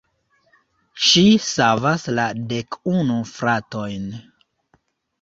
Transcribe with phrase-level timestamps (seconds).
[1.07, 4.13] Ŝi savas la dekunu fratojn.